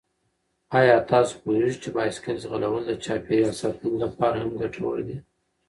آیا 0.79 0.97
تاسو 1.11 1.33
پوهېږئ 1.43 1.75
چې 1.83 1.89
بايسکل 1.95 2.35
ځغلول 2.43 2.83
د 2.87 2.93
چاپېریال 3.05 3.53
ساتنې 3.61 3.91
لپاره 4.05 4.35
هم 4.43 4.51
ګټور 4.61 4.97
دي؟ 5.07 5.17